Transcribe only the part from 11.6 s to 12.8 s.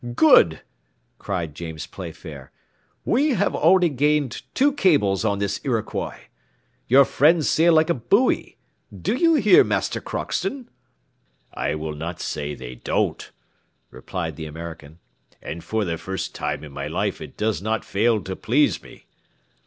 will not say they